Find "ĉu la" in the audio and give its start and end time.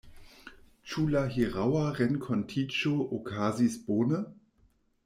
0.93-1.21